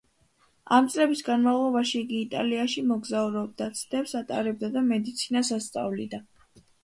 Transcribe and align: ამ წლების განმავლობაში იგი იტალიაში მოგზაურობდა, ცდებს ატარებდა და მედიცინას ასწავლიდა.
ამ 0.77 0.85
წლების 0.93 1.19
განმავლობაში 1.27 1.93
იგი 2.05 2.15
იტალიაში 2.21 2.83
მოგზაურობდა, 2.93 3.67
ცდებს 3.81 4.15
ატარებდა 4.23 4.71
და 4.77 4.83
მედიცინას 4.87 5.55
ასწავლიდა. 5.61 6.23